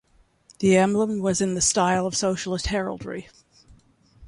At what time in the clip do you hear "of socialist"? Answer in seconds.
2.07-2.65